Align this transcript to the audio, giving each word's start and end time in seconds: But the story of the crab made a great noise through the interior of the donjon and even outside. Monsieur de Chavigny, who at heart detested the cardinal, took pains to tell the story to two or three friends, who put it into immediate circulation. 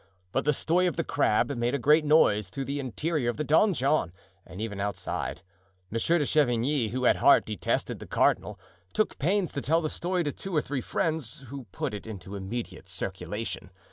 But 0.31 0.45
the 0.45 0.51
story 0.53 0.87
of 0.87 0.95
the 0.95 1.03
crab 1.03 1.55
made 1.55 1.75
a 1.75 1.77
great 1.77 2.03
noise 2.03 2.49
through 2.49 2.65
the 2.65 2.79
interior 2.79 3.29
of 3.29 3.37
the 3.37 3.43
donjon 3.43 4.11
and 4.47 4.59
even 4.59 4.79
outside. 4.79 5.43
Monsieur 5.91 6.17
de 6.17 6.25
Chavigny, 6.25 6.89
who 6.89 7.05
at 7.05 7.17
heart 7.17 7.45
detested 7.45 7.99
the 7.99 8.07
cardinal, 8.07 8.59
took 8.93 9.19
pains 9.19 9.51
to 9.53 9.61
tell 9.61 9.79
the 9.79 9.89
story 9.89 10.23
to 10.23 10.31
two 10.31 10.55
or 10.55 10.61
three 10.63 10.81
friends, 10.81 11.41
who 11.49 11.65
put 11.65 11.93
it 11.93 12.07
into 12.07 12.35
immediate 12.35 12.89
circulation. 12.89 13.69